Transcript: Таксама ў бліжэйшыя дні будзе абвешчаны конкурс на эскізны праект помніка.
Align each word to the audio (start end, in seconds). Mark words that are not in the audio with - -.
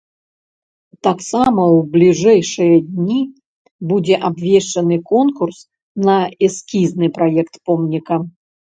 Таксама 1.07 1.61
ў 1.65 1.83
бліжэйшыя 1.93 2.75
дні 2.95 3.19
будзе 3.93 4.15
абвешчаны 4.33 4.95
конкурс 5.15 5.59
на 6.11 6.19
эскізны 6.53 7.07
праект 7.23 7.53
помніка. 7.69 8.15